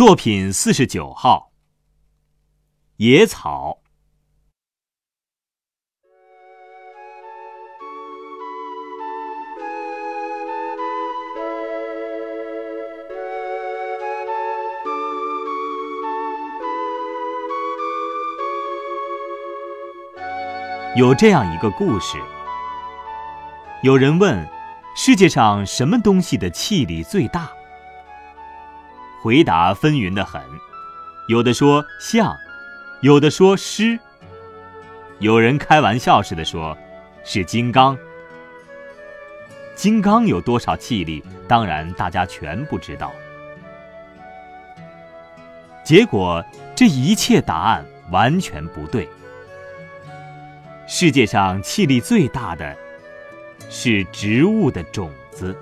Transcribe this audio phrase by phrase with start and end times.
[0.00, 1.52] 作品四十九号。
[2.96, 3.82] 野草。
[20.96, 22.16] 有这样一个故事：
[23.82, 24.48] 有人问，
[24.96, 27.52] 世界上什么东西的气力最大？
[29.22, 30.40] 回答纷纭的很，
[31.28, 32.34] 有的说像，
[33.02, 33.98] 有的说狮，
[35.18, 36.76] 有人开玩笑似的说，
[37.22, 37.96] 是金刚。
[39.74, 41.22] 金刚有多少气力？
[41.46, 43.12] 当然，大家全不知道。
[45.84, 46.42] 结果，
[46.74, 49.08] 这一切答案完全不对。
[50.86, 52.76] 世界上气力最大的，
[53.68, 55.54] 是植物的种子。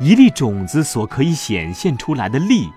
[0.00, 2.68] 一粒种子所可以显现出来的力，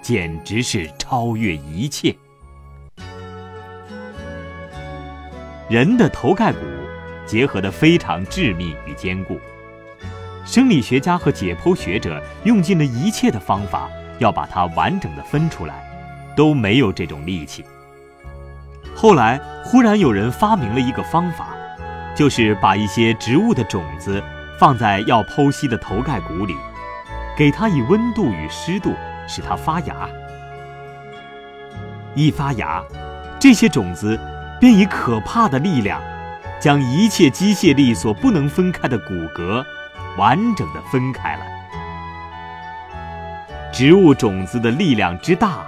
[0.00, 2.16] 简直是超越一切。
[5.68, 6.58] 人的头盖骨
[7.26, 9.38] 结合得非常致密与坚固，
[10.46, 15.84] 生理学家和解剖学者用尽了一切的方法，要把它完整的分出来，
[16.34, 17.62] 都没有这种力气。
[18.94, 21.48] 后来忽然有人发明了一个方法，
[22.16, 24.22] 就是把一些植物的种子。
[24.58, 26.54] 放在要剖析的头盖骨里，
[27.36, 28.94] 给它以温度与湿度，
[29.26, 30.08] 使它发芽。
[32.14, 32.82] 一发芽，
[33.40, 34.18] 这些种子
[34.60, 36.00] 便以可怕的力量，
[36.60, 39.64] 将一切机械力所不能分开的骨骼，
[40.18, 41.42] 完整的分开了。
[43.72, 45.64] 植物种子的力量之大，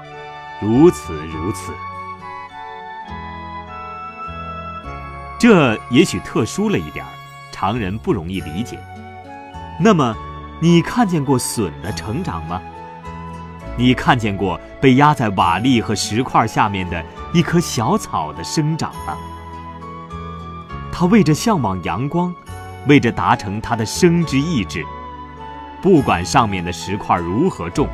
[0.61, 1.73] 如此如此。
[5.39, 7.11] 这也许特殊了一点儿。
[7.57, 8.79] 常人不容易理解。
[9.81, 10.15] 那么，
[10.61, 12.61] 你看见过笋的成长吗？
[13.77, 19.17] 你看见过被压在瓦砾和石块下面的一棵小草的生长吗？
[20.93, 22.33] 它为着向往阳光，
[22.87, 24.85] 为着达成它的生之意志，
[25.83, 27.89] 不管上面的石块如何重，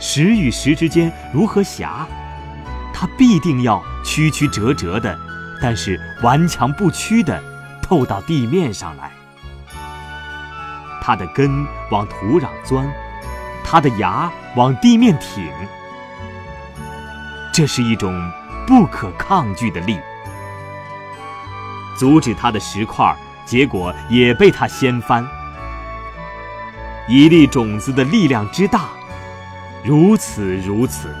[0.00, 2.06] 石与石之间如何狭，
[2.92, 5.16] 它必定要曲曲折折的，
[5.62, 7.40] 但是顽强不屈的。
[7.80, 9.10] 透到地面上来，
[11.06, 12.90] 它的根往土壤钻，
[13.62, 15.52] 它的芽往地面挺，
[17.52, 18.32] 这是一种
[18.66, 20.00] 不可抗拒的力。
[21.98, 25.28] 阻止它的石块，结果也被它掀翻。
[27.06, 28.88] 一粒种子的力量之大，
[29.84, 31.14] 如此如此，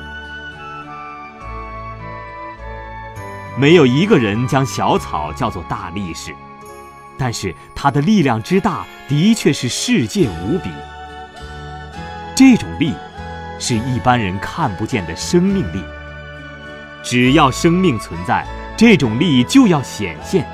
[3.58, 6.34] 没有一个人将小草叫做大力士。
[7.18, 10.70] 但是它的力量之大，的确是世界无比。
[12.34, 12.92] 这种力，
[13.58, 15.82] 是一般人看不见的生命力。
[17.02, 18.44] 只要生命存在，
[18.76, 20.44] 这种力就要显现。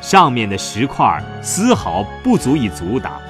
[0.00, 3.20] 上面的石块丝毫不足以阻挡，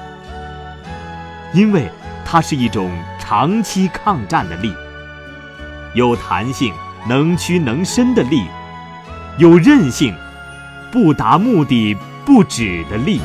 [1.53, 1.87] 因为
[2.25, 4.73] 它是一种长期抗战的力，
[5.93, 6.73] 有弹性、
[7.07, 8.47] 能屈能伸的力，
[9.37, 10.15] 有韧性。
[10.93, 13.19] 不达目的不止的力。